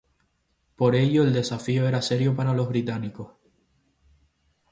[0.77, 3.33] Por ello, el desafío era serio para los británicos.